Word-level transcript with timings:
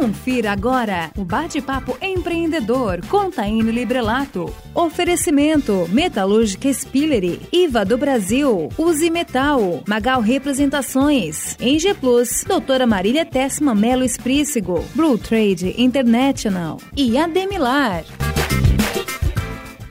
Confira 0.00 0.52
agora 0.52 1.10
o 1.14 1.26
bate-papo 1.26 1.94
empreendedor 2.00 3.06
com 3.06 3.28
Librelato. 3.70 4.46
Oferecimento 4.74 5.86
Metalúrgica 5.90 6.72
Spillery, 6.72 7.38
IVA 7.52 7.84
do 7.84 7.98
Brasil, 7.98 8.70
Use 8.78 9.10
Metal, 9.10 9.84
Magal 9.86 10.22
Representações, 10.22 11.54
Eng 11.60 11.94
Plus, 12.00 12.44
Doutora 12.44 12.86
Marília 12.86 13.26
Tessma 13.26 13.74
Melo 13.74 14.02
Esprícigo, 14.02 14.82
Blue 14.94 15.18
Trade 15.18 15.74
International 15.76 16.78
e 16.96 17.18
Ademilar. 17.18 18.02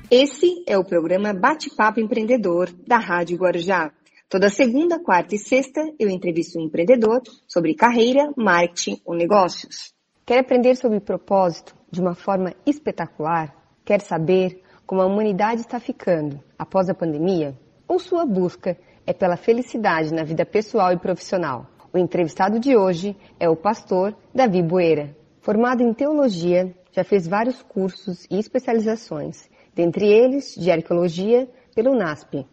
Esse 0.09 0.63
é 0.65 0.75
o 0.75 0.83
programa 0.83 1.35
Bate-Papo 1.35 1.99
Empreendedor 1.99 2.71
da 2.87 2.97
Rádio 2.97 3.37
Guarujá. 3.37 3.91
Toda 4.27 4.49
segunda, 4.49 4.99
quarta 4.99 5.35
e 5.35 5.37
sexta 5.37 5.81
eu 5.99 6.09
entrevisto 6.09 6.57
um 6.57 6.63
empreendedor 6.63 7.21
sobre 7.47 7.75
carreira, 7.75 8.33
marketing 8.35 8.99
ou 9.05 9.13
negócios. 9.15 9.98
Quer 10.29 10.41
aprender 10.41 10.75
sobre 10.75 10.99
propósito 10.99 11.73
de 11.89 11.99
uma 11.99 12.13
forma 12.13 12.53
espetacular? 12.63 13.51
Quer 13.83 13.99
saber 13.99 14.61
como 14.85 15.01
a 15.01 15.05
humanidade 15.07 15.61
está 15.61 15.79
ficando 15.79 16.39
após 16.55 16.87
a 16.87 16.93
pandemia? 16.93 17.57
Ou 17.87 17.97
sua 17.97 18.27
busca 18.27 18.77
é 19.07 19.11
pela 19.11 19.35
felicidade 19.35 20.13
na 20.13 20.23
vida 20.23 20.45
pessoal 20.45 20.93
e 20.93 20.99
profissional? 20.99 21.65
O 21.91 21.97
entrevistado 21.97 22.59
de 22.59 22.77
hoje 22.77 23.17
é 23.39 23.49
o 23.49 23.55
pastor 23.55 24.15
Davi 24.31 24.61
Boeira. 24.61 25.17
Formado 25.41 25.81
em 25.81 25.91
teologia, 25.95 26.75
já 26.91 27.03
fez 27.03 27.27
vários 27.27 27.63
cursos 27.63 28.27
e 28.29 28.37
especializações 28.37 29.49
dentre 29.73 30.05
eles 30.05 30.53
de 30.53 30.69
arqueologia 30.69 31.49
pelo 31.73 31.95
NASP. 31.95 32.45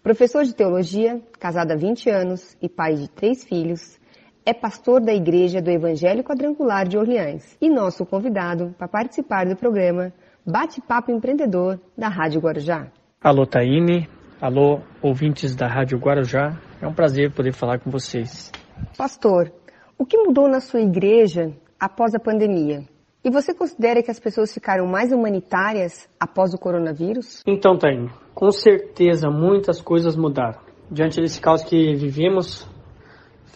Professor 0.00 0.44
de 0.44 0.54
teologia, 0.54 1.20
casado 1.40 1.72
há 1.72 1.74
20 1.74 2.08
anos 2.08 2.56
e 2.62 2.68
pai 2.68 2.94
de 2.94 3.10
três 3.10 3.42
filhos, 3.42 3.98
é 4.46 4.54
pastor 4.54 5.00
da 5.00 5.12
Igreja 5.12 5.60
do 5.60 5.72
Evangelho 5.72 6.22
Quadrangular 6.22 6.86
de 6.86 6.96
Orleans 6.96 7.56
e 7.60 7.68
nosso 7.68 8.06
convidado 8.06 8.72
para 8.78 8.86
participar 8.86 9.44
do 9.44 9.56
programa 9.56 10.12
Bate-Papo 10.46 11.10
Empreendedor 11.10 11.80
da 11.98 12.08
Rádio 12.08 12.40
Guarujá. 12.40 12.86
Alô, 13.20 13.44
Taine. 13.44 14.08
Alô, 14.40 14.80
ouvintes 15.02 15.56
da 15.56 15.66
Rádio 15.66 15.98
Guarujá. 15.98 16.56
É 16.80 16.86
um 16.86 16.94
prazer 16.94 17.32
poder 17.32 17.52
falar 17.52 17.80
com 17.80 17.90
vocês. 17.90 18.52
Pastor, 18.96 19.52
o 19.98 20.06
que 20.06 20.16
mudou 20.16 20.48
na 20.48 20.60
sua 20.60 20.80
igreja 20.80 21.52
após 21.80 22.14
a 22.14 22.20
pandemia? 22.20 22.84
E 23.24 23.30
você 23.30 23.52
considera 23.52 24.00
que 24.00 24.12
as 24.12 24.20
pessoas 24.20 24.54
ficaram 24.54 24.86
mais 24.86 25.10
humanitárias 25.10 26.08
após 26.20 26.54
o 26.54 26.58
coronavírus? 26.58 27.42
Então, 27.44 27.76
Taine, 27.76 28.08
com 28.32 28.52
certeza 28.52 29.28
muitas 29.28 29.80
coisas 29.80 30.14
mudaram. 30.14 30.60
Diante 30.88 31.20
desse 31.20 31.40
caos 31.40 31.64
que 31.64 31.96
vivemos, 31.96 32.64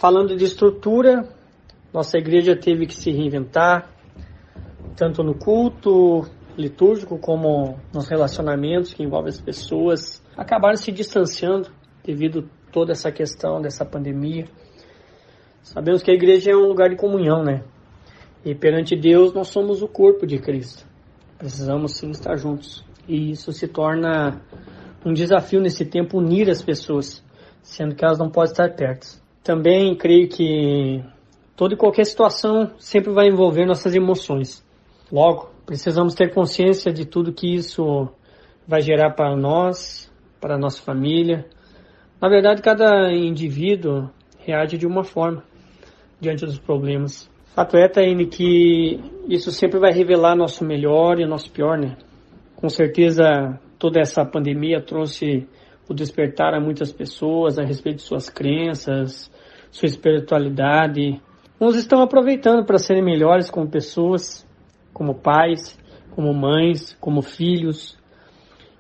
falando 0.01 0.35
de 0.35 0.45
estrutura, 0.45 1.29
nossa 1.93 2.17
igreja 2.17 2.57
teve 2.57 2.87
que 2.87 2.95
se 2.95 3.11
reinventar, 3.11 3.91
tanto 4.97 5.23
no 5.23 5.35
culto 5.35 6.27
litúrgico 6.57 7.19
como 7.19 7.79
nos 7.93 8.09
relacionamentos 8.09 8.95
que 8.95 9.03
envolvem 9.03 9.29
as 9.29 9.41
pessoas, 9.41 10.25
acabaram 10.35 10.77
se 10.77 10.91
distanciando 10.91 11.69
devido 12.03 12.49
a 12.49 12.73
toda 12.73 12.93
essa 12.93 13.13
questão 13.13 13.61
dessa 13.61 13.85
pandemia. 13.85 14.47
Sabemos 15.63 16.03
que 16.03 16.11
a 16.11 16.15
igreja 16.15 16.51
é 16.51 16.57
um 16.57 16.67
lugar 16.67 16.89
de 16.89 16.97
comunhão, 16.97 17.45
né? 17.45 17.63
E 18.43 18.55
perante 18.55 18.97
Deus 18.97 19.35
nós 19.35 19.49
somos 19.49 19.83
o 19.83 19.89
corpo 19.89 20.27
de 20.27 20.39
Cristo. 20.39 20.87
Precisamos 21.37 21.99
sim 21.99 22.09
estar 22.09 22.39
juntos. 22.39 22.83
E 23.07 23.33
isso 23.33 23.53
se 23.53 23.69
torna 23.69 24.41
um 25.05 25.13
desafio 25.13 25.61
nesse 25.61 25.85
tempo 25.85 26.17
unir 26.17 26.49
as 26.49 26.63
pessoas, 26.63 27.23
sendo 27.63 27.95
que 27.95 28.03
elas 28.03 28.19
não 28.19 28.31
podem 28.31 28.53
estar 28.53 28.75
perto. 28.75 29.20
Também 29.43 29.95
creio 29.97 30.29
que 30.29 31.03
toda 31.57 31.75
e 31.75 31.77
qualquer 31.77 32.05
situação 32.05 32.71
sempre 32.79 33.13
vai 33.13 33.29
envolver 33.29 33.67
nossas 33.67 33.95
emoções. 33.95 34.65
Logo, 35.11 35.51
precisamos 35.67 36.15
ter 36.15 36.33
consciência 36.33 36.93
de 36.93 37.05
tudo 37.05 37.33
que 37.33 37.55
isso 37.55 38.09
vai 38.67 38.81
gerar 38.81 39.11
para 39.11 39.35
nós, 39.37 40.11
para 40.41 40.59
nossa 40.59 40.83
família. 40.83 41.47
Na 42.21 42.29
verdade, 42.29 42.63
cada 42.63 43.13
indivíduo 43.13 44.11
reage 44.39 44.77
de 44.77 44.87
uma 44.87 45.05
forma 45.05 45.43
diante 46.21 46.45
dos 46.45 46.59
problemas. 46.59 47.31
Fato 47.55 47.77
é, 47.77 47.89
Taine, 47.89 48.27
que 48.27 49.01
isso 49.29 49.51
sempre 49.51 49.79
vai 49.79 49.93
revelar 49.93 50.37
nosso 50.37 50.65
melhor 50.65 51.19
e 51.19 51.27
nosso 51.27 51.51
pior, 51.51 51.79
né? 51.79 51.97
Com 52.57 52.69
certeza, 52.69 53.59
toda 53.79 54.01
essa 54.01 54.25
pandemia 54.25 54.81
trouxe 54.81 55.49
o 55.91 55.95
despertar 55.95 56.55
a 56.55 56.61
muitas 56.61 56.93
pessoas 56.93 57.59
a 57.59 57.65
respeito 57.65 57.97
de 57.97 58.03
suas 58.03 58.31
crenças, 58.31 59.29
sua 59.73 59.87
espiritualidade. 59.87 61.21
Uns 61.61 61.75
estão 61.75 62.01
aproveitando 62.01 62.65
para 62.65 62.79
serem 62.79 63.03
melhores 63.03 63.51
como 63.51 63.69
pessoas, 63.69 64.47
como 64.95 65.17
pais, 65.17 65.77
como 66.15 66.33
mães, 66.33 66.97
como 67.01 67.23
filhos, 67.23 67.99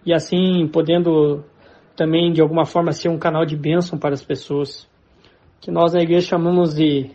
e 0.06 0.14
assim 0.14 0.68
podendo 0.68 1.44
também 1.96 2.32
de 2.32 2.40
alguma 2.40 2.64
forma 2.64 2.92
ser 2.92 3.08
um 3.08 3.18
canal 3.18 3.44
de 3.44 3.56
bênção 3.56 3.98
para 3.98 4.14
as 4.14 4.24
pessoas, 4.24 4.88
que 5.60 5.70
nós 5.70 5.92
na 5.92 6.02
igreja 6.02 6.28
chamamos 6.28 6.74
de 6.74 7.10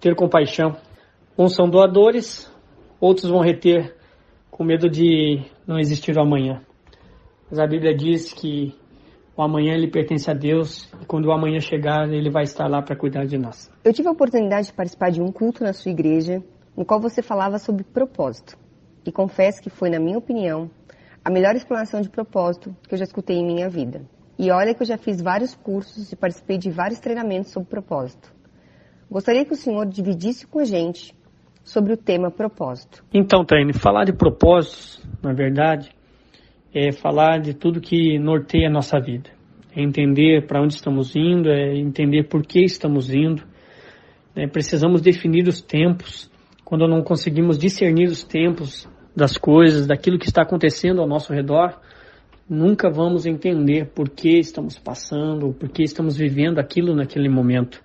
ter 0.00 0.14
compaixão. 0.14 0.74
Uns 1.36 1.54
são 1.54 1.68
doadores, 1.68 2.50
outros 2.98 3.30
vão 3.30 3.40
reter 3.40 3.94
com 4.50 4.64
medo 4.64 4.88
de 4.88 5.42
não 5.66 5.78
existir 5.78 6.16
o 6.16 6.20
amanhã. 6.22 6.62
Mas 7.50 7.58
a 7.58 7.66
Bíblia 7.66 7.94
diz 7.94 8.32
que 8.32 8.74
o 9.36 9.42
amanhã 9.42 9.74
ele 9.74 9.88
pertence 9.88 10.30
a 10.30 10.34
Deus 10.34 10.88
e 11.00 11.06
quando 11.06 11.26
o 11.26 11.32
amanhã 11.32 11.58
chegar, 11.60 12.08
ele 12.08 12.30
vai 12.30 12.44
estar 12.44 12.68
lá 12.68 12.80
para 12.80 12.96
cuidar 12.96 13.24
de 13.24 13.36
nós. 13.36 13.70
Eu 13.84 13.92
tive 13.92 14.08
a 14.08 14.12
oportunidade 14.12 14.68
de 14.68 14.72
participar 14.72 15.10
de 15.10 15.20
um 15.20 15.32
culto 15.32 15.64
na 15.64 15.72
sua 15.72 15.90
igreja, 15.90 16.42
no 16.76 16.84
qual 16.84 17.00
você 17.00 17.20
falava 17.20 17.58
sobre 17.58 17.82
propósito. 17.82 18.56
E 19.04 19.10
confesso 19.10 19.60
que 19.60 19.68
foi, 19.68 19.90
na 19.90 19.98
minha 19.98 20.16
opinião, 20.16 20.70
a 21.24 21.30
melhor 21.30 21.54
explanação 21.56 22.00
de 22.00 22.08
propósito 22.08 22.74
que 22.88 22.94
eu 22.94 22.98
já 22.98 23.04
escutei 23.04 23.36
em 23.36 23.44
minha 23.44 23.68
vida. 23.68 24.02
E 24.38 24.50
olha 24.50 24.74
que 24.74 24.82
eu 24.82 24.86
já 24.86 24.96
fiz 24.96 25.20
vários 25.20 25.54
cursos 25.54 26.12
e 26.12 26.16
participei 26.16 26.58
de 26.58 26.70
vários 26.70 27.00
treinamentos 27.00 27.50
sobre 27.50 27.68
propósito. 27.68 28.32
Gostaria 29.10 29.44
que 29.44 29.52
o 29.52 29.56
senhor 29.56 29.86
dividisse 29.86 30.46
com 30.46 30.58
a 30.58 30.64
gente 30.64 31.14
sobre 31.62 31.92
o 31.92 31.96
tema 31.96 32.30
propósito. 32.30 33.04
Então, 33.12 33.44
Taine, 33.44 33.72
falar 33.72 34.04
de 34.04 34.12
propósitos, 34.12 35.02
na 35.22 35.32
verdade, 35.32 35.90
é 36.74 36.90
falar 36.90 37.40
de 37.40 37.54
tudo 37.54 37.80
que 37.80 38.18
norteia 38.18 38.66
a 38.66 38.70
nossa 38.70 38.98
vida. 38.98 39.30
É 39.74 39.80
entender 39.80 40.46
para 40.46 40.60
onde 40.60 40.74
estamos 40.74 41.14
indo, 41.14 41.48
é 41.48 41.76
entender 41.76 42.24
por 42.24 42.44
que 42.44 42.64
estamos 42.64 43.14
indo. 43.14 43.44
É, 44.34 44.48
precisamos 44.48 45.00
definir 45.00 45.46
os 45.46 45.62
tempos. 45.62 46.28
Quando 46.64 46.88
não 46.88 47.02
conseguimos 47.02 47.56
discernir 47.56 48.08
os 48.08 48.24
tempos 48.24 48.88
das 49.14 49.38
coisas, 49.38 49.86
daquilo 49.86 50.18
que 50.18 50.26
está 50.26 50.42
acontecendo 50.42 51.00
ao 51.00 51.06
nosso 51.06 51.32
redor, 51.32 51.78
nunca 52.48 52.90
vamos 52.90 53.24
entender 53.24 53.86
por 53.94 54.08
que 54.08 54.38
estamos 54.38 54.76
passando, 54.76 55.52
por 55.52 55.68
que 55.68 55.84
estamos 55.84 56.16
vivendo 56.16 56.58
aquilo 56.58 56.94
naquele 56.94 57.28
momento. 57.28 57.80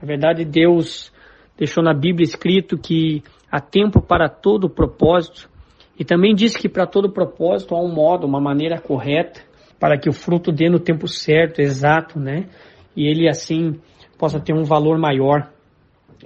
Na 0.00 0.06
verdade, 0.06 0.44
Deus 0.44 1.12
deixou 1.56 1.82
na 1.82 1.92
Bíblia 1.92 2.24
escrito 2.24 2.78
que 2.78 3.24
há 3.50 3.60
tempo 3.60 4.00
para 4.00 4.28
todo 4.28 4.70
propósito 4.70 5.50
e 5.98 6.04
também 6.04 6.34
diz 6.34 6.56
que 6.56 6.68
para 6.68 6.86
todo 6.86 7.12
propósito 7.12 7.74
há 7.74 7.80
um 7.80 7.92
modo, 7.92 8.26
uma 8.26 8.40
maneira 8.40 8.80
correta 8.80 9.40
para 9.78 9.98
que 9.98 10.08
o 10.08 10.12
fruto 10.12 10.52
dê 10.52 10.68
no 10.68 10.78
tempo 10.78 11.06
certo, 11.06 11.60
exato, 11.60 12.18
né? 12.18 12.48
E 12.96 13.06
ele 13.06 13.28
assim 13.28 13.80
possa 14.18 14.40
ter 14.40 14.52
um 14.52 14.64
valor 14.64 14.98
maior. 14.98 15.50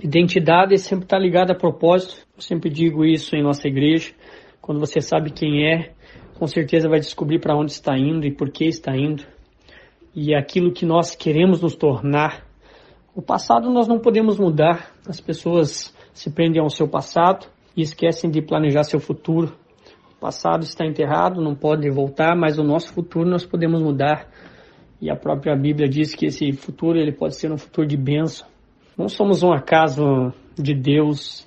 Identidade 0.03 0.79
sempre 0.79 1.05
está 1.05 1.19
ligada 1.19 1.53
a 1.53 1.57
propósito. 1.57 2.27
Eu 2.35 2.43
sempre 2.43 2.71
digo 2.71 3.05
isso 3.05 3.37
em 3.37 3.43
nossa 3.43 3.69
igreja. 3.69 4.13
Quando 4.61 4.81
você 4.81 5.01
sabe 5.01 5.31
quem 5.31 5.67
é, 5.67 5.93
com 6.39 6.47
certeza 6.47 6.89
vai 6.89 6.99
descobrir 6.99 7.41
para 7.41 7.57
onde 7.57 7.73
está 7.73 7.97
indo 7.97 8.27
e 8.27 8.31
por 8.31 8.51
que 8.51 8.65
está 8.65 8.97
indo. 8.97 9.25
E 10.15 10.35
aquilo 10.35 10.73
que 10.73 10.87
nós 10.87 11.15
queremos 11.15 11.61
nos 11.61 11.75
tornar 11.75 12.47
o 13.15 13.21
passado 13.21 13.71
nós 13.71 13.87
não 13.87 13.99
podemos 13.99 14.39
mudar. 14.39 14.91
As 15.07 15.21
pessoas 15.21 15.95
se 16.15 16.31
prendem 16.31 16.63
ao 16.63 16.71
seu 16.71 16.89
passado 16.89 17.47
e 17.77 17.83
esquecem 17.83 18.31
de 18.31 18.41
planejar 18.41 18.85
seu 18.85 18.99
futuro. 18.99 19.55
Passado 20.23 20.63
está 20.63 20.87
enterrado, 20.87 21.43
não 21.43 21.53
pode 21.53 21.91
voltar, 21.91 22.37
mas 22.37 22.57
o 22.57 22.63
nosso 22.63 22.93
futuro 22.95 23.29
nós 23.29 23.45
podemos 23.45 23.83
mudar. 23.83 24.29
E 25.01 25.11
a 25.11 25.17
própria 25.17 25.57
Bíblia 25.57 25.89
diz 25.89 26.15
que 26.15 26.27
esse 26.27 26.53
futuro 26.53 26.97
ele 26.97 27.11
pode 27.11 27.35
ser 27.35 27.51
um 27.51 27.59
futuro 27.59 27.89
de 27.89 27.97
bênção. 27.97 28.47
Não 28.97 29.09
somos 29.09 29.43
um 29.43 29.53
acaso 29.53 30.33
de 30.55 30.75
Deus, 30.75 31.45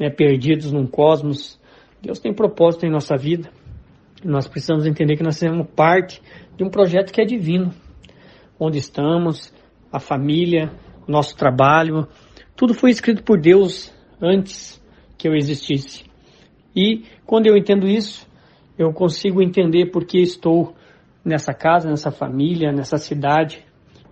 né, 0.00 0.08
perdidos 0.08 0.72
num 0.72 0.86
cosmos. 0.86 1.60
Deus 2.00 2.18
tem 2.18 2.32
propósito 2.32 2.86
em 2.86 2.90
nossa 2.90 3.14
vida. 3.14 3.50
Nós 4.24 4.48
precisamos 4.48 4.86
entender 4.86 5.18
que 5.18 5.22
nós 5.22 5.36
somos 5.36 5.68
parte 5.76 6.22
de 6.56 6.64
um 6.64 6.70
projeto 6.70 7.12
que 7.12 7.20
é 7.20 7.26
divino. 7.26 7.74
Onde 8.58 8.78
estamos, 8.78 9.52
a 9.92 10.00
família, 10.00 10.72
nosso 11.06 11.36
trabalho, 11.36 12.08
tudo 12.56 12.72
foi 12.72 12.88
escrito 12.88 13.22
por 13.22 13.38
Deus 13.38 13.92
antes 14.18 14.82
que 15.18 15.28
eu 15.28 15.34
existisse. 15.34 16.13
E 16.74 17.04
quando 17.24 17.46
eu 17.46 17.56
entendo 17.56 17.86
isso, 17.86 18.26
eu 18.78 18.92
consigo 18.92 19.42
entender 19.42 19.90
por 19.90 20.04
que 20.04 20.20
estou 20.20 20.74
nessa 21.24 21.54
casa, 21.54 21.88
nessa 21.88 22.10
família, 22.10 22.72
nessa 22.72 22.98
cidade. 22.98 23.64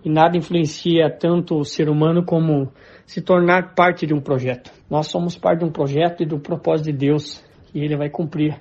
E 0.03 0.09
nada 0.09 0.37
influencia 0.37 1.09
tanto 1.09 1.55
o 1.55 1.63
ser 1.63 1.89
humano 1.89 2.25
como 2.25 2.69
se 3.05 3.21
tornar 3.21 3.73
parte 3.73 4.05
de 4.05 4.13
um 4.13 4.19
projeto. 4.19 4.71
Nós 4.89 5.07
somos 5.07 5.37
parte 5.37 5.59
de 5.59 5.65
um 5.65 5.71
projeto 5.71 6.23
e 6.23 6.25
do 6.25 6.39
propósito 6.39 6.91
de 6.91 6.97
Deus, 6.97 7.43
e 7.73 7.79
Ele 7.79 7.95
vai 7.95 8.09
cumprir 8.09 8.59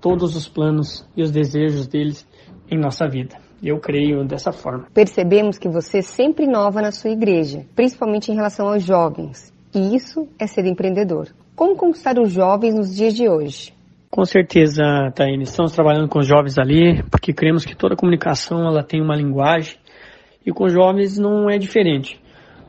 todos 0.00 0.36
os 0.36 0.48
planos 0.48 1.08
e 1.16 1.22
os 1.22 1.30
desejos 1.30 1.86
deles 1.86 2.28
em 2.70 2.78
nossa 2.78 3.08
vida. 3.08 3.36
Eu 3.62 3.78
creio 3.78 4.24
dessa 4.26 4.52
forma. 4.52 4.86
Percebemos 4.92 5.56
que 5.56 5.68
você 5.68 6.02
sempre 6.02 6.44
inova 6.44 6.82
na 6.82 6.90
sua 6.90 7.10
igreja, 7.10 7.64
principalmente 7.76 8.30
em 8.30 8.34
relação 8.34 8.68
aos 8.68 8.82
jovens. 8.82 9.52
E 9.74 9.94
isso 9.94 10.28
é 10.38 10.46
ser 10.46 10.66
empreendedor. 10.66 11.28
Como 11.54 11.76
conquistar 11.76 12.18
os 12.18 12.32
jovens 12.32 12.74
nos 12.74 12.94
dias 12.94 13.14
de 13.14 13.28
hoje? 13.28 13.74
Com 14.10 14.24
certeza, 14.24 14.82
Taine, 15.14 15.44
estamos 15.44 15.72
trabalhando 15.72 16.08
com 16.08 16.18
os 16.18 16.26
jovens 16.26 16.58
ali, 16.58 17.02
porque 17.10 17.32
cremos 17.32 17.64
que 17.64 17.76
toda 17.76 17.96
comunicação 17.96 18.66
ela 18.66 18.82
tem 18.82 19.00
uma 19.00 19.16
linguagem 19.16 19.76
e 20.44 20.52
com 20.52 20.64
os 20.64 20.72
jovens 20.72 21.18
não 21.18 21.48
é 21.48 21.58
diferente. 21.58 22.20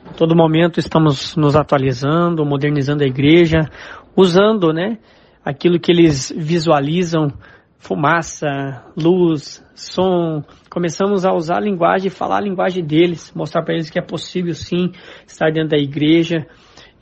A 0.05 0.13
todo 0.13 0.35
momento 0.35 0.79
estamos 0.79 1.35
nos 1.35 1.55
atualizando, 1.55 2.45
modernizando 2.45 3.03
a 3.03 3.07
igreja, 3.07 3.69
usando, 4.15 4.73
né, 4.73 4.97
aquilo 5.43 5.79
que 5.79 5.91
eles 5.91 6.33
visualizam, 6.35 7.31
fumaça, 7.77 8.85
luz, 8.97 9.65
som. 9.73 10.43
Começamos 10.69 11.25
a 11.25 11.33
usar 11.33 11.57
a 11.57 11.61
linguagem, 11.61 12.09
falar 12.09 12.37
a 12.37 12.41
linguagem 12.41 12.83
deles, 12.83 13.31
mostrar 13.33 13.63
para 13.63 13.73
eles 13.73 13.89
que 13.89 13.99
é 13.99 14.01
possível 14.01 14.53
sim 14.53 14.91
estar 15.25 15.51
dentro 15.51 15.69
da 15.69 15.77
igreja 15.77 16.47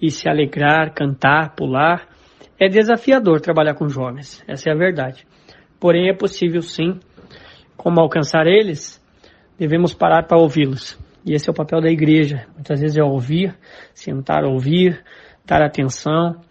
e 0.02 0.10
se 0.10 0.28
alegrar, 0.28 0.94
cantar, 0.94 1.56
pular. 1.56 2.08
É 2.60 2.68
desafiador 2.68 3.40
trabalhar 3.40 3.76
com 3.76 3.88
jovens, 3.88 4.44
essa 4.48 4.70
é 4.70 4.74
a 4.74 4.78
verdade. 4.78 5.26
Porém, 5.80 6.10
é 6.10 6.14
possível 6.14 6.62
sim. 6.62 7.00
Como 7.76 8.00
alcançar 8.00 8.46
eles? 8.46 9.02
Devemos 9.58 9.94
parar 9.94 10.28
para 10.28 10.38
ouvi-los. 10.38 10.98
E 11.26 11.34
esse 11.34 11.50
é 11.50 11.52
o 11.52 11.56
papel 11.56 11.82
da 11.82 11.90
igreja. 11.90 12.46
Muitas 12.54 12.82
vezes 12.82 12.98
é 12.98 13.04
ouvir, 13.04 13.56
sentar, 13.94 14.44
ouvir, 14.44 15.04
dar 15.46 15.64
atenção. 15.64 16.42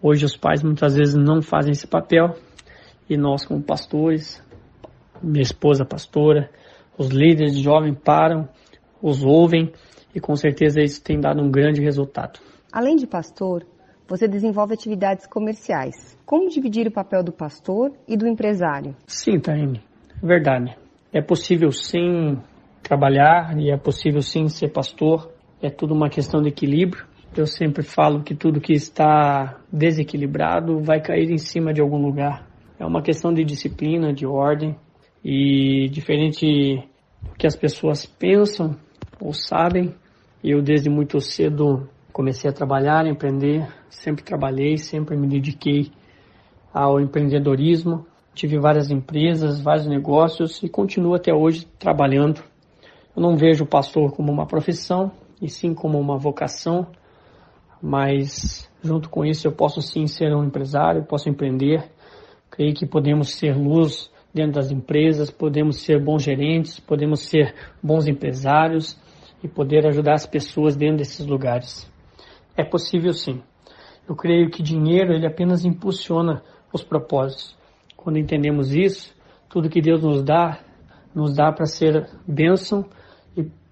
Hoje 0.00 0.24
os 0.24 0.36
pais 0.36 0.62
muitas 0.62 0.96
vezes 0.96 1.14
não 1.14 1.42
fazem 1.42 1.72
esse 1.72 1.86
papel. 1.86 2.36
E 3.08 3.16
nós, 3.16 3.44
como 3.44 3.62
pastores, 3.62 4.42
minha 5.22 5.42
esposa 5.42 5.84
pastora, 5.84 6.50
os 6.98 7.08
líderes 7.08 7.54
de 7.54 7.62
jovem 7.62 7.94
param, 7.94 8.48
os 9.00 9.22
ouvem 9.22 9.72
e 10.14 10.20
com 10.20 10.34
certeza 10.34 10.80
isso 10.80 11.02
tem 11.02 11.20
dado 11.20 11.40
um 11.40 11.50
grande 11.50 11.80
resultado. 11.80 12.40
Além 12.72 12.96
de 12.96 13.06
pastor, 13.06 13.66
você 14.08 14.26
desenvolve 14.26 14.72
atividades 14.72 15.26
comerciais. 15.26 16.18
Como 16.24 16.48
dividir 16.48 16.86
o 16.86 16.90
papel 16.90 17.22
do 17.22 17.30
pastor 17.30 17.92
e 18.08 18.16
do 18.16 18.26
empresário? 18.26 18.96
Sim, 19.06 19.38
Taine, 19.38 19.82
verdade. 20.22 20.74
É 21.12 21.20
possível 21.20 21.70
sim 21.70 22.38
trabalhar 22.82 23.58
e 23.58 23.70
é 23.70 23.76
possível 23.76 24.22
sim 24.22 24.48
ser 24.48 24.70
pastor. 24.70 25.30
É 25.60 25.68
tudo 25.68 25.92
uma 25.92 26.08
questão 26.08 26.40
de 26.40 26.48
equilíbrio. 26.48 27.04
Eu 27.36 27.46
sempre 27.46 27.82
falo 27.82 28.22
que 28.22 28.34
tudo 28.34 28.60
que 28.60 28.72
está 28.72 29.60
desequilibrado 29.70 30.80
vai 30.82 31.02
cair 31.02 31.30
em 31.30 31.38
cima 31.38 31.74
de 31.74 31.82
algum 31.82 31.98
lugar. 31.98 32.46
É 32.78 32.86
uma 32.86 33.02
questão 33.02 33.34
de 33.34 33.44
disciplina, 33.44 34.14
de 34.14 34.26
ordem 34.26 34.74
e 35.22 35.88
diferente 35.90 36.82
do 37.22 37.32
que 37.38 37.46
as 37.46 37.54
pessoas 37.54 38.06
pensam 38.06 38.76
ou 39.20 39.32
sabem, 39.32 39.94
eu 40.42 40.60
desde 40.60 40.90
muito 40.90 41.20
cedo 41.20 41.88
comecei 42.12 42.50
a 42.50 42.52
trabalhar, 42.52 43.04
a 43.04 43.08
empreender, 43.08 43.66
sempre 43.88 44.22
trabalhei, 44.22 44.76
sempre 44.76 45.16
me 45.16 45.26
dediquei 45.26 45.90
ao 46.72 47.00
empreendedorismo. 47.00 48.06
Tive 48.34 48.58
várias 48.58 48.90
empresas, 48.90 49.60
vários 49.60 49.86
negócios 49.86 50.62
e 50.62 50.68
continuo 50.68 51.14
até 51.14 51.32
hoje 51.34 51.66
trabalhando 51.78 52.42
eu 53.14 53.20
não 53.20 53.36
vejo 53.36 53.64
o 53.64 53.66
pastor 53.66 54.12
como 54.12 54.32
uma 54.32 54.46
profissão, 54.46 55.12
e 55.40 55.48
sim 55.48 55.74
como 55.74 56.00
uma 56.00 56.16
vocação, 56.16 56.86
mas 57.80 58.70
junto 58.82 59.10
com 59.10 59.24
isso 59.24 59.46
eu 59.46 59.52
posso 59.52 59.82
sim 59.82 60.06
ser 60.06 60.34
um 60.34 60.44
empresário, 60.44 61.04
posso 61.04 61.28
empreender. 61.28 61.84
Creio 62.50 62.74
que 62.74 62.86
podemos 62.86 63.34
ser 63.34 63.54
luz 63.54 64.10
dentro 64.32 64.52
das 64.52 64.70
empresas, 64.70 65.30
podemos 65.30 65.82
ser 65.82 66.02
bons 66.02 66.22
gerentes, 66.22 66.80
podemos 66.80 67.20
ser 67.20 67.54
bons 67.82 68.06
empresários 68.06 68.98
e 69.44 69.48
poder 69.48 69.86
ajudar 69.86 70.14
as 70.14 70.24
pessoas 70.24 70.74
dentro 70.74 70.98
desses 70.98 71.26
lugares. 71.26 71.91
É 72.56 72.64
possível 72.64 73.12
sim. 73.12 73.42
Eu 74.08 74.16
creio 74.16 74.50
que 74.50 74.62
dinheiro 74.62 75.12
ele 75.12 75.26
apenas 75.26 75.64
impulsiona 75.64 76.42
os 76.72 76.82
propósitos. 76.82 77.56
Quando 77.96 78.18
entendemos 78.18 78.74
isso, 78.74 79.14
tudo 79.48 79.70
que 79.70 79.80
Deus 79.80 80.02
nos 80.02 80.22
dá, 80.22 80.58
nos 81.14 81.34
dá 81.36 81.52
para 81.52 81.66
ser 81.66 82.08
bênção 82.26 82.88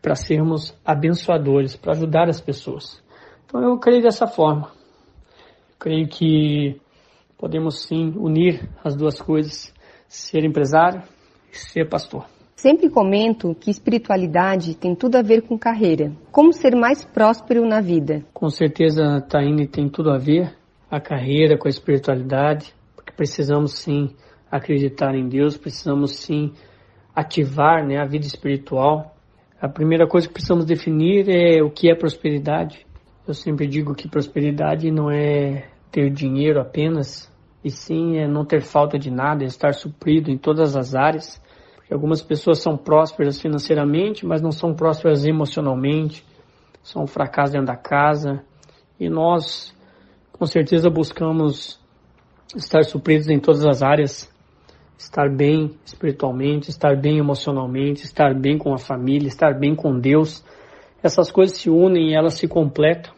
para 0.00 0.14
sermos 0.14 0.74
abençoadores, 0.84 1.76
para 1.76 1.92
ajudar 1.92 2.28
as 2.28 2.40
pessoas. 2.40 3.02
Então 3.44 3.62
eu 3.62 3.78
creio 3.78 4.02
dessa 4.02 4.26
forma. 4.26 4.70
Creio 5.78 6.08
que 6.08 6.80
podemos 7.38 7.82
sim 7.82 8.12
unir 8.16 8.68
as 8.84 8.96
duas 8.96 9.20
coisas, 9.20 9.74
ser 10.08 10.44
empresário 10.44 11.02
e 11.52 11.56
ser 11.56 11.88
pastor. 11.88 12.26
Sempre 12.60 12.90
comento 12.90 13.56
que 13.58 13.70
espiritualidade 13.70 14.76
tem 14.76 14.94
tudo 14.94 15.16
a 15.16 15.22
ver 15.22 15.40
com 15.40 15.58
carreira. 15.58 16.12
Como 16.30 16.52
ser 16.52 16.76
mais 16.76 17.02
próspero 17.02 17.66
na 17.66 17.80
vida? 17.80 18.22
Com 18.34 18.50
certeza, 18.50 19.18
Taine, 19.28 19.66
tem 19.66 19.88
tudo 19.88 20.10
a 20.10 20.18
ver 20.18 20.54
a 20.90 21.00
carreira 21.00 21.56
com 21.56 21.66
a 21.66 21.70
espiritualidade, 21.70 22.74
porque 22.94 23.12
precisamos 23.12 23.78
sim 23.78 24.14
acreditar 24.50 25.14
em 25.14 25.26
Deus, 25.26 25.56
precisamos 25.56 26.16
sim 26.16 26.52
ativar 27.16 27.82
né, 27.86 27.96
a 27.96 28.04
vida 28.04 28.26
espiritual 28.26 29.16
a 29.58 29.66
primeira 29.66 30.06
coisa 30.06 30.26
que 30.26 30.32
precisamos 30.34 30.66
definir 30.66 31.30
é 31.30 31.62
o 31.62 31.70
que 31.70 31.90
é 31.90 31.94
prosperidade. 31.94 32.86
Eu 33.26 33.32
sempre 33.32 33.66
digo 33.66 33.94
que 33.94 34.06
prosperidade 34.06 34.90
não 34.90 35.10
é 35.10 35.66
ter 35.90 36.10
dinheiro 36.10 36.60
apenas, 36.60 37.30
e 37.64 37.70
sim 37.70 38.18
é 38.18 38.28
não 38.28 38.44
ter 38.44 38.60
falta 38.62 38.98
de 38.98 39.10
nada, 39.10 39.44
é 39.44 39.46
estar 39.46 39.72
suprido 39.72 40.30
em 40.30 40.36
todas 40.38 40.76
as 40.76 40.94
áreas. 40.94 41.40
Porque 41.90 41.94
algumas 41.96 42.22
pessoas 42.22 42.60
são 42.60 42.76
prósperas 42.76 43.40
financeiramente, 43.40 44.24
mas 44.24 44.40
não 44.40 44.52
são 44.52 44.72
prósperas 44.72 45.24
emocionalmente, 45.24 46.24
são 46.84 47.02
um 47.02 47.06
fracasso 47.08 47.50
dentro 47.50 47.66
da 47.66 47.76
casa. 47.76 48.44
E 48.98 49.08
nós, 49.08 49.74
com 50.30 50.46
certeza, 50.46 50.88
buscamos 50.88 51.80
estar 52.54 52.84
supridos 52.84 53.26
em 53.28 53.40
todas 53.40 53.66
as 53.66 53.82
áreas 53.82 54.32
estar 54.96 55.28
bem 55.28 55.76
espiritualmente, 55.84 56.70
estar 56.70 56.94
bem 56.94 57.18
emocionalmente, 57.18 58.04
estar 58.04 58.34
bem 58.34 58.56
com 58.56 58.72
a 58.72 58.78
família, 58.78 59.26
estar 59.26 59.58
bem 59.58 59.74
com 59.74 59.98
Deus. 59.98 60.44
Essas 61.02 61.32
coisas 61.32 61.56
se 61.56 61.68
unem 61.68 62.10
e 62.10 62.14
elas 62.14 62.34
se 62.34 62.46
completam 62.46 63.12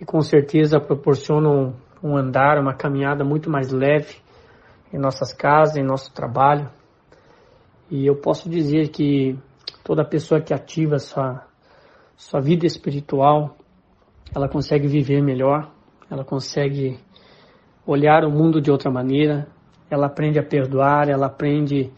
e 0.00 0.04
com 0.04 0.20
certeza 0.22 0.80
proporcionam 0.80 1.72
um 2.02 2.16
andar, 2.16 2.58
uma 2.58 2.74
caminhada 2.74 3.22
muito 3.22 3.48
mais 3.48 3.70
leve 3.70 4.16
em 4.92 4.98
nossas 4.98 5.32
casas, 5.32 5.76
em 5.76 5.84
nosso 5.84 6.12
trabalho. 6.12 6.68
E 7.92 8.06
eu 8.06 8.16
posso 8.16 8.48
dizer 8.48 8.88
que 8.88 9.38
toda 9.84 10.02
pessoa 10.02 10.40
que 10.40 10.54
ativa 10.54 10.98
sua, 10.98 11.46
sua 12.16 12.40
vida 12.40 12.64
espiritual, 12.64 13.54
ela 14.34 14.48
consegue 14.48 14.88
viver 14.88 15.22
melhor, 15.22 15.70
ela 16.10 16.24
consegue 16.24 16.98
olhar 17.86 18.24
o 18.24 18.30
mundo 18.30 18.62
de 18.62 18.70
outra 18.70 18.90
maneira, 18.90 19.46
ela 19.90 20.06
aprende 20.06 20.38
a 20.38 20.42
perdoar, 20.42 21.10
ela 21.10 21.26
aprende 21.26 21.92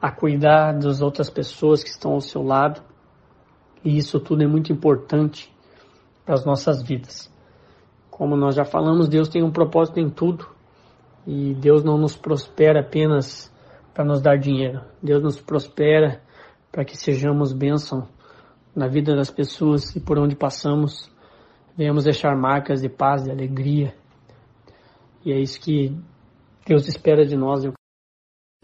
a 0.00 0.10
cuidar 0.10 0.72
das 0.72 1.00
outras 1.00 1.30
pessoas 1.30 1.84
que 1.84 1.90
estão 1.90 2.14
ao 2.14 2.20
seu 2.20 2.42
lado. 2.42 2.82
E 3.84 3.96
isso 3.96 4.18
tudo 4.18 4.42
é 4.42 4.46
muito 4.48 4.72
importante 4.72 5.54
para 6.24 6.34
as 6.34 6.44
nossas 6.44 6.82
vidas. 6.82 7.32
Como 8.10 8.34
nós 8.34 8.56
já 8.56 8.64
falamos, 8.64 9.08
Deus 9.08 9.28
tem 9.28 9.44
um 9.44 9.52
propósito 9.52 10.00
em 10.00 10.10
tudo. 10.10 10.48
E 11.24 11.54
Deus 11.54 11.84
não 11.84 11.96
nos 11.96 12.16
prospera 12.16 12.80
apenas 12.80 13.51
para 13.94 14.04
nos 14.04 14.20
dar 14.20 14.36
dinheiro. 14.38 14.80
Deus 15.02 15.22
nos 15.22 15.40
prospera 15.40 16.20
para 16.70 16.84
que 16.84 16.96
sejamos 16.96 17.52
bênção 17.52 18.08
na 18.74 18.88
vida 18.88 19.14
das 19.14 19.30
pessoas 19.30 19.94
e 19.94 20.00
por 20.00 20.18
onde 20.18 20.34
passamos 20.34 21.10
venhamos 21.76 22.04
deixar 22.04 22.36
marcas 22.36 22.80
de 22.80 22.88
paz, 22.88 23.24
de 23.24 23.30
alegria. 23.30 23.94
E 25.24 25.32
é 25.32 25.38
isso 25.38 25.60
que 25.60 25.94
Deus 26.66 26.88
espera 26.88 27.24
de 27.24 27.36
nós. 27.36 27.64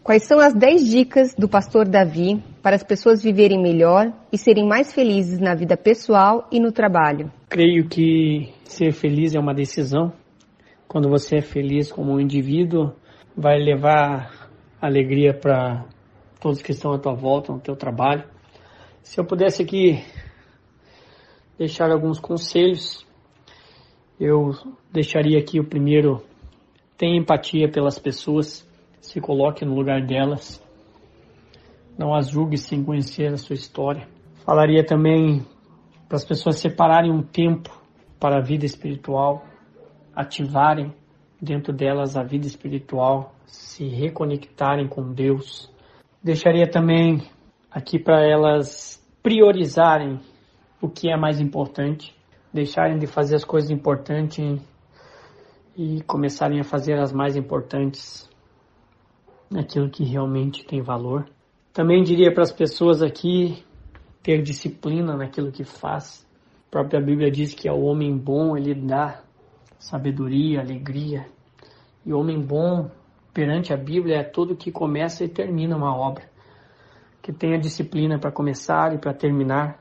Quais 0.03 0.23
são 0.23 0.39
as 0.39 0.53
10 0.53 0.89
dicas 0.89 1.35
do 1.35 1.47
pastor 1.47 1.87
Davi 1.87 2.41
para 2.63 2.75
as 2.75 2.83
pessoas 2.83 3.21
viverem 3.21 3.61
melhor 3.61 4.11
e 4.31 4.37
serem 4.37 4.67
mais 4.67 4.93
felizes 4.93 5.39
na 5.39 5.53
vida 5.53 5.75
pessoal 5.77 6.47
e 6.51 6.59
no 6.59 6.71
trabalho? 6.71 7.31
Creio 7.49 7.87
que 7.87 8.53
ser 8.63 8.91
feliz 8.91 9.35
é 9.35 9.39
uma 9.39 9.53
decisão. 9.53 10.11
Quando 10.87 11.09
você 11.09 11.37
é 11.37 11.41
feliz 11.41 11.91
como 11.91 12.13
um 12.13 12.19
indivíduo, 12.19 12.93
vai 13.35 13.59
levar 13.59 14.38
alegria 14.81 15.33
para 15.33 15.85
todos 16.39 16.61
que 16.61 16.71
estão 16.71 16.93
à 16.93 16.99
tua 16.99 17.13
volta, 17.13 17.51
no 17.51 17.59
teu 17.59 17.75
trabalho. 17.75 18.23
Se 19.01 19.19
eu 19.19 19.25
pudesse 19.25 19.63
aqui 19.63 20.03
deixar 21.57 21.91
alguns 21.91 22.19
conselhos, 22.19 23.05
eu 24.19 24.51
deixaria 24.91 25.39
aqui 25.39 25.59
o 25.59 25.65
primeiro 25.65 26.23
Tenha 26.99 27.17
empatia 27.17 27.71
pelas 27.71 27.97
pessoas, 27.97 28.69
se 28.99 29.21
coloque 29.21 29.63
no 29.63 29.73
lugar 29.73 30.05
delas. 30.05 30.61
Não 31.97 32.13
as 32.13 32.29
julgue 32.29 32.57
sem 32.57 32.83
conhecer 32.83 33.31
a 33.31 33.37
sua 33.37 33.53
história. 33.53 34.05
Falaria 34.45 34.85
também 34.85 35.45
para 36.09 36.17
as 36.17 36.25
pessoas 36.25 36.57
separarem 36.59 37.09
um 37.09 37.21
tempo 37.21 37.69
para 38.19 38.39
a 38.39 38.41
vida 38.41 38.65
espiritual, 38.65 39.45
ativarem 40.13 40.93
dentro 41.41 41.71
delas 41.71 42.17
a 42.17 42.23
vida 42.23 42.45
espiritual, 42.45 43.33
se 43.45 43.87
reconectarem 43.87 44.87
com 44.87 45.13
Deus. 45.13 45.71
Deixaria 46.23 46.69
também 46.69 47.23
aqui 47.71 47.97
para 47.97 48.25
elas 48.25 48.99
priorizarem 49.23 50.19
o 50.81 50.89
que 50.89 51.09
é 51.09 51.17
mais 51.17 51.39
importante, 51.39 52.15
deixarem 52.53 52.97
de 52.97 53.07
fazer 53.07 53.35
as 53.35 53.43
coisas 53.43 53.69
importantes 53.69 54.61
e 55.75 56.01
começarem 56.03 56.59
a 56.59 56.63
fazer 56.63 56.99
as 56.99 57.13
mais 57.13 57.35
importantes, 57.35 58.29
aquilo 59.57 59.89
que 59.89 60.03
realmente 60.03 60.65
tem 60.65 60.81
valor. 60.81 61.25
Também 61.71 62.03
diria 62.03 62.33
para 62.33 62.43
as 62.43 62.51
pessoas 62.51 63.01
aqui 63.01 63.63
ter 64.21 64.41
disciplina 64.41 65.15
naquilo 65.15 65.51
que 65.51 65.63
faz. 65.63 66.27
A 66.67 66.71
própria 66.71 66.99
Bíblia 66.99 67.31
diz 67.31 67.53
que 67.53 67.67
ao 67.67 67.81
homem 67.81 68.15
bom 68.17 68.57
ele 68.57 68.75
dá 68.75 69.23
sabedoria, 69.79 70.59
alegria. 70.59 71.25
E 72.05 72.13
homem 72.13 72.39
bom 72.39 72.91
perante 73.33 73.73
a 73.73 73.77
Bíblia 73.77 74.17
é 74.17 74.23
todo 74.23 74.55
que 74.55 74.71
começa 74.71 75.23
e 75.23 75.29
termina 75.29 75.75
uma 75.75 75.95
obra. 75.95 76.29
Que 77.21 77.31
tenha 77.31 77.57
disciplina 77.57 78.19
para 78.19 78.31
começar 78.31 78.93
e 78.93 78.97
para 78.97 79.13
terminar. 79.13 79.79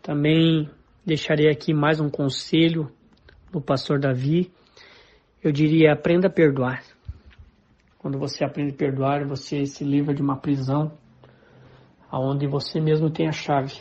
Também 0.00 0.70
deixarei 1.04 1.50
aqui 1.50 1.74
mais 1.74 2.00
um 2.00 2.08
conselho 2.08 2.90
do 3.50 3.60
pastor 3.60 3.98
Davi. 3.98 4.52
Eu 5.42 5.50
diria: 5.52 5.92
aprenda 5.92 6.28
a 6.28 6.30
perdoar. 6.30 6.82
Quando 7.98 8.18
você 8.18 8.44
aprende 8.44 8.74
a 8.74 8.76
perdoar, 8.76 9.26
você 9.26 9.64
se 9.66 9.82
livra 9.82 10.14
de 10.14 10.22
uma 10.22 10.36
prisão 10.36 10.92
aonde 12.10 12.46
você 12.46 12.80
mesmo 12.80 13.10
tem 13.10 13.26
a 13.26 13.32
chave. 13.32 13.74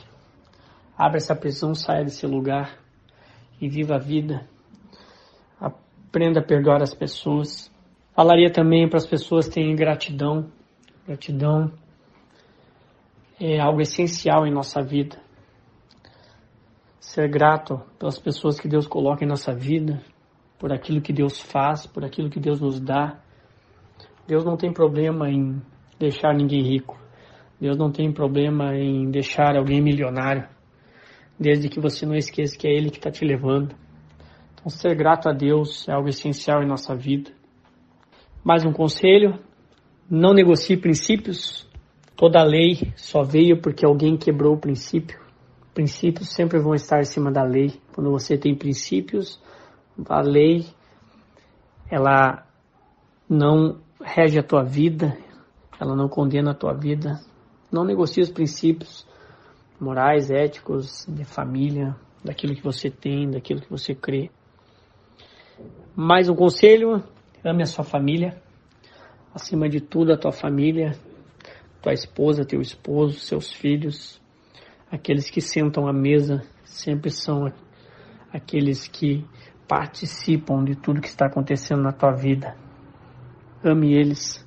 Abra 0.98 1.18
essa 1.18 1.36
prisão, 1.36 1.76
saia 1.76 2.04
desse 2.04 2.26
lugar 2.26 2.80
e 3.62 3.70
viva 3.70 3.96
a 3.96 4.00
vida. 4.00 4.48
Aprenda 6.14 6.42
a 6.42 6.44
perdoar 6.44 6.84
as 6.84 6.94
pessoas. 6.94 7.74
Falaria 8.16 8.52
também 8.52 8.88
para 8.88 8.98
as 8.98 9.08
pessoas 9.08 9.48
terem 9.48 9.76
gratidão. 9.76 10.48
Gratidão 11.08 11.72
é 13.42 13.60
algo 13.60 13.82
essencial 13.82 14.46
em 14.46 14.54
nossa 14.54 14.80
vida. 14.84 15.18
Ser 17.00 17.28
grato 17.28 17.82
pelas 17.98 18.20
pessoas 18.20 18.60
que 18.60 18.68
Deus 18.68 18.86
coloca 18.86 19.26
em 19.26 19.28
nossa 19.28 19.56
vida, 19.56 20.04
por 20.60 20.72
aquilo 20.72 21.02
que 21.02 21.12
Deus 21.12 21.40
faz, 21.40 21.88
por 21.88 22.06
aquilo 22.06 22.30
que 22.30 22.40
Deus 22.40 22.62
nos 22.62 22.80
dá. 22.80 23.20
Deus 24.28 24.46
não 24.46 24.56
tem 24.56 24.72
problema 24.72 25.32
em 25.32 25.60
deixar 25.98 26.32
ninguém 26.36 26.62
rico. 26.62 26.96
Deus 27.60 27.76
não 27.76 27.92
tem 27.92 28.14
problema 28.14 28.76
em 28.76 29.10
deixar 29.10 29.58
alguém 29.58 29.82
milionário, 29.82 30.48
desde 31.40 31.70
que 31.70 31.80
você 31.80 32.06
não 32.06 32.14
esqueça 32.14 32.56
que 32.56 32.68
é 32.68 32.72
Ele 32.72 32.92
que 32.92 32.98
está 32.98 33.10
te 33.10 33.26
levando. 33.26 33.82
Então, 34.64 34.72
ser 34.72 34.96
grato 34.96 35.28
a 35.28 35.34
Deus 35.34 35.86
é 35.90 35.92
algo 35.92 36.08
essencial 36.08 36.64
em 36.64 36.66
nossa 36.66 36.96
vida. 36.96 37.30
Mais 38.46 38.64
um 38.64 38.72
conselho: 38.72 39.38
não 40.10 40.34
negocie 40.34 40.78
princípios. 40.78 41.70
Toda 42.16 42.42
lei 42.42 42.94
só 42.96 43.24
veio 43.24 43.62
porque 43.62 43.86
alguém 43.86 44.16
quebrou 44.16 44.54
o 44.54 44.58
princípio. 44.58 45.20
Princípios 45.74 46.34
sempre 46.34 46.60
vão 46.60 46.74
estar 46.74 47.00
acima 47.00 47.30
da 47.30 47.44
lei. 47.44 47.74
Quando 47.94 48.10
você 48.10 48.38
tem 48.38 48.56
princípios, 48.56 49.38
a 50.08 50.22
lei 50.22 50.66
ela 51.92 52.48
não 53.28 53.82
rege 54.02 54.40
a 54.40 54.44
tua 54.44 54.64
vida, 54.64 55.18
ela 55.78 55.94
não 55.94 56.08
condena 56.08 56.52
a 56.52 56.56
tua 56.56 56.74
vida. 56.74 57.20
Não 57.70 57.84
negocie 57.84 58.24
os 58.24 58.32
princípios 58.32 59.06
morais, 59.78 60.32
éticos, 60.32 61.06
de 61.10 61.26
família, 61.26 61.94
daquilo 62.24 62.56
que 62.56 62.64
você 62.64 62.90
tem, 62.90 63.30
daquilo 63.30 63.60
que 63.60 63.70
você 63.70 63.94
crê. 63.94 64.32
Mais 65.96 66.30
um 66.30 66.36
conselho: 66.36 67.04
ame 67.44 67.64
a 67.64 67.66
sua 67.66 67.84
família, 67.84 68.42
acima 69.34 69.70
de 69.70 69.80
tudo 69.80 70.14
a 70.14 70.18
tua 70.18 70.32
família, 70.32 70.98
tua 71.82 71.94
esposa, 71.94 72.46
teu 72.46 72.62
esposo, 72.62 73.20
seus 73.20 73.52
filhos, 73.52 74.22
aqueles 74.92 75.30
que 75.30 75.42
sentam 75.42 75.88
à 75.88 75.94
mesa 75.94 76.44
sempre 76.64 77.12
são 77.12 77.52
aqueles 78.32 78.88
que 78.88 79.26
participam 79.68 80.64
de 80.64 80.76
tudo 80.76 81.02
que 81.02 81.08
está 81.08 81.28
acontecendo 81.28 81.84
na 81.84 81.92
tua 81.92 82.12
vida. 82.12 82.56
Ame 83.64 83.94
eles 83.94 84.46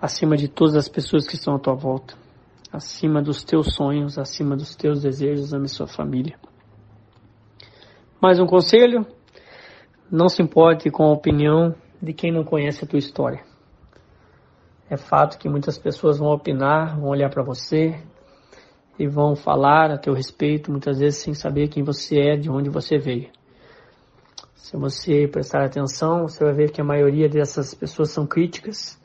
acima 0.00 0.36
de 0.36 0.48
todas 0.48 0.76
as 0.76 0.88
pessoas 0.88 1.26
que 1.26 1.34
estão 1.34 1.54
à 1.54 1.58
tua 1.58 1.74
volta, 1.74 2.14
acima 2.72 3.22
dos 3.22 3.42
teus 3.42 3.74
sonhos, 3.74 4.18
acima 4.18 4.56
dos 4.56 4.74
teus 4.76 5.02
desejos, 5.02 5.52
ame 5.52 5.68
sua 5.68 5.86
família. 5.86 6.38
Mais 8.20 8.38
um 8.38 8.46
conselho: 8.46 9.06
não 10.10 10.28
se 10.28 10.42
importe 10.42 10.90
com 10.90 11.04
a 11.04 11.12
opinião 11.12 11.74
de 12.02 12.12
quem 12.12 12.32
não 12.32 12.42
conhece 12.42 12.84
a 12.84 12.88
tua 12.88 12.98
história. 12.98 13.44
É 14.88 14.96
fato 14.96 15.38
que 15.38 15.48
muitas 15.48 15.78
pessoas 15.78 16.18
vão 16.18 16.28
opinar, 16.32 16.98
vão 16.98 17.10
olhar 17.10 17.30
para 17.30 17.44
você 17.44 18.02
e 18.98 19.06
vão 19.06 19.36
falar 19.36 19.90
a 19.90 19.98
teu 19.98 20.12
respeito, 20.12 20.70
muitas 20.70 20.98
vezes 20.98 21.22
sem 21.22 21.32
saber 21.32 21.68
quem 21.68 21.84
você 21.84 22.18
é, 22.18 22.36
de 22.36 22.50
onde 22.50 22.68
você 22.68 22.98
veio. 22.98 23.30
Se 24.54 24.76
você 24.76 25.28
prestar 25.28 25.64
atenção, 25.64 26.26
você 26.26 26.44
vai 26.44 26.54
ver 26.54 26.72
que 26.72 26.80
a 26.80 26.84
maioria 26.84 27.28
dessas 27.28 27.72
pessoas 27.72 28.10
são 28.10 28.26
críticas 28.26 29.00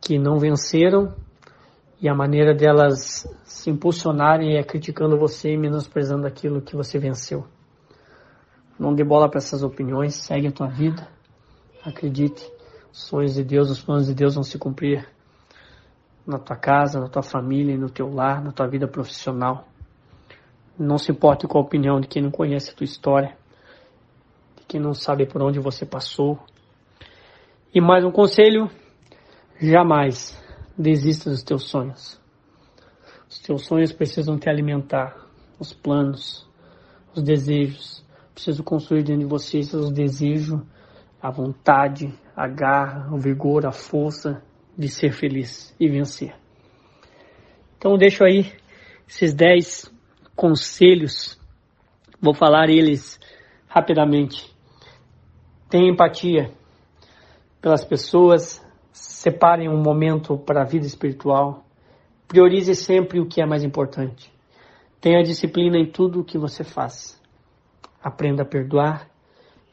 que 0.00 0.18
não 0.18 0.38
venceram 0.38 1.14
e 2.00 2.08
a 2.08 2.14
maneira 2.14 2.54
delas 2.54 3.26
se 3.44 3.70
impulsionarem 3.70 4.56
é 4.56 4.62
criticando 4.62 5.18
você 5.18 5.52
e 5.52 5.58
menosprezando 5.58 6.26
aquilo 6.26 6.62
que 6.62 6.76
você 6.76 6.98
venceu. 6.98 7.46
Não 8.78 8.94
dê 8.94 9.02
bola 9.02 9.28
para 9.28 9.38
essas 9.38 9.62
opiniões, 9.62 10.14
segue 10.14 10.48
a 10.48 10.52
tua 10.52 10.68
vida. 10.68 11.08
Acredite, 11.84 12.50
os 12.92 13.02
sonhos 13.02 13.34
de 13.34 13.44
Deus, 13.44 13.70
os 13.70 13.82
planos 13.82 14.06
de 14.06 14.14
Deus 14.14 14.34
vão 14.34 14.42
se 14.42 14.58
cumprir 14.58 15.08
na 16.26 16.38
tua 16.38 16.56
casa, 16.56 17.00
na 17.00 17.08
tua 17.08 17.22
família, 17.22 17.76
no 17.76 17.90
teu 17.90 18.12
lar, 18.12 18.42
na 18.42 18.52
tua 18.52 18.66
vida 18.68 18.86
profissional. 18.86 19.66
Não 20.78 20.98
se 20.98 21.10
importe 21.10 21.46
com 21.46 21.58
a 21.58 21.62
opinião 21.62 22.00
de 22.00 22.06
quem 22.06 22.22
não 22.22 22.30
conhece 22.30 22.70
a 22.70 22.74
tua 22.74 22.84
história, 22.84 23.36
de 24.56 24.64
quem 24.66 24.80
não 24.80 24.94
sabe 24.94 25.26
por 25.26 25.42
onde 25.42 25.58
você 25.58 25.84
passou. 25.84 26.38
E 27.74 27.80
mais 27.80 28.04
um 28.04 28.10
conselho, 28.10 28.70
Jamais 29.60 30.40
desista 30.78 31.30
dos 31.30 31.42
teus 31.42 31.68
sonhos. 31.68 32.20
Os 33.28 33.40
teus 33.40 33.66
sonhos 33.66 33.92
precisam 33.92 34.38
te 34.38 34.48
alimentar, 34.48 35.16
os 35.58 35.72
planos, 35.72 36.48
os 37.12 37.20
desejos. 37.24 38.04
Preciso 38.38 38.62
construir 38.62 39.02
dentro 39.02 39.22
de 39.22 39.28
você 39.28 39.58
os 39.58 39.90
desejos, 39.90 40.62
a 41.20 41.28
vontade, 41.28 42.14
a 42.36 42.46
garra, 42.46 43.12
o 43.12 43.18
vigor, 43.18 43.66
a 43.66 43.72
força 43.72 44.40
de 44.78 44.88
ser 44.88 45.10
feliz 45.10 45.74
e 45.80 45.88
vencer. 45.88 46.36
Então 47.76 47.98
deixo 47.98 48.22
aí 48.22 48.52
esses 49.08 49.34
dez 49.34 49.92
conselhos. 50.36 51.36
Vou 52.22 52.32
falar 52.32 52.70
eles 52.70 53.18
rapidamente. 53.66 54.54
Tenha 55.68 55.90
empatia 55.90 56.52
pelas 57.60 57.84
pessoas, 57.84 58.64
Separem 58.92 59.68
um 59.68 59.82
momento 59.82 60.38
para 60.38 60.62
a 60.62 60.64
vida 60.64 60.86
espiritual. 60.86 61.66
Priorize 62.28 62.72
sempre 62.76 63.18
o 63.18 63.26
que 63.26 63.42
é 63.42 63.46
mais 63.46 63.64
importante. 63.64 64.32
Tenha 65.00 65.24
disciplina 65.24 65.76
em 65.76 65.90
tudo 65.90 66.20
o 66.20 66.24
que 66.24 66.38
você 66.38 66.62
faz. 66.62 67.17
Aprenda 68.02 68.42
a 68.42 68.46
perdoar. 68.46 69.08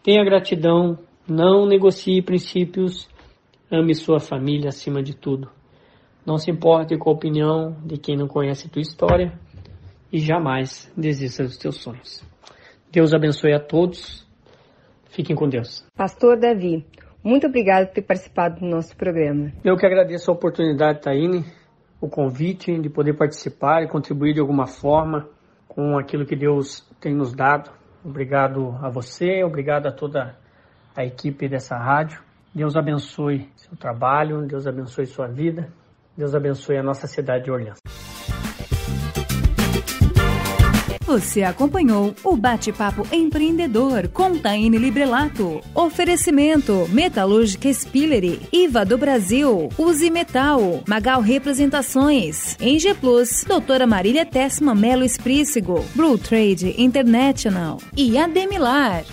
Tenha 0.04 0.24
gratidão. 0.24 0.98
Não 1.28 1.66
negocie 1.66 2.22
princípios. 2.22 3.10
Ame 3.72 3.96
sua 3.96 4.20
família 4.20 4.70
acima 4.70 5.02
de 5.02 5.16
tudo. 5.16 5.50
Não 6.26 6.38
se 6.38 6.50
importe 6.50 6.98
com 6.98 7.10
a 7.10 7.14
opinião 7.14 7.76
de 7.86 7.98
quem 7.98 8.16
não 8.16 8.28
conhece 8.28 8.70
tua 8.70 8.82
história 8.82 9.38
e 10.12 10.20
jamais 10.20 10.92
desista 10.96 11.44
dos 11.44 11.58
teus 11.58 11.82
sonhos. 11.82 12.24
Deus 12.92 13.14
abençoe 13.14 13.54
a 13.54 13.60
todos. 13.60 14.26
Fiquem 15.10 15.36
com 15.36 15.48
Deus. 15.48 15.86
Pastor 15.96 16.40
Davi, 16.40 16.86
muito 17.24 17.48
obrigado 17.48 17.88
por 17.88 17.96
ter 17.96 18.02
participado 18.02 18.60
do 18.60 18.66
nosso 18.66 18.96
programa. 18.96 19.52
Eu 19.64 19.76
que 19.76 19.86
agradeço 19.86 20.30
a 20.30 20.34
oportunidade, 20.34 21.02
Taine, 21.02 21.44
o 22.00 22.08
convite 22.08 22.80
de 22.80 22.90
poder 22.90 23.18
participar 23.18 23.84
e 23.84 23.88
contribuir 23.88 24.34
de 24.34 24.40
alguma 24.40 24.68
forma 24.68 25.28
com 25.68 25.98
aquilo 25.98 26.26
que 26.26 26.36
Deus 26.36 26.88
tem 27.00 27.14
nos 27.14 27.34
dado. 27.34 27.72
Obrigado 28.06 28.78
a 28.84 28.90
você, 28.90 29.44
obrigado 29.44 29.88
a 29.88 29.92
toda 29.92 30.38
a 30.96 31.04
equipe 31.04 31.50
dessa 31.50 31.76
rádio. 31.76 32.22
Deus 32.54 32.76
abençoe 32.76 33.50
seu 33.56 33.76
trabalho, 33.76 34.46
Deus 34.46 34.68
abençoe 34.68 35.08
sua 35.08 35.28
vida, 35.28 35.74
Deus 36.16 36.36
abençoe 36.36 36.78
a 36.78 36.84
nossa 36.84 37.08
cidade 37.08 37.46
de 37.46 37.52
Orleans. 37.52 37.85
Você 41.16 41.44
acompanhou 41.44 42.14
o 42.26 42.36
Bate-Papo 42.36 43.08
Empreendedor 43.10 44.10
com 44.10 44.38
Taine 44.38 44.78
Librelato. 44.78 45.62
Oferecimento 45.74 46.90
Metalúrgica 46.90 47.72
Spillery, 47.72 48.42
IVA 48.52 48.84
do 48.84 48.98
Brasil, 48.98 49.70
Use 49.78 50.10
Metal, 50.10 50.84
Magal 50.86 51.22
Representações, 51.22 52.58
Eng 52.60 52.94
Plus, 53.00 53.46
Doutora 53.48 53.88
Marília 53.88 54.26
Tessma 54.26 54.76
Melo 54.76 55.06
Esprícigo, 55.06 55.86
Blue 55.96 56.18
Trade 56.18 56.76
International 56.78 57.78
e 57.96 58.18
Ademilar. 58.18 59.06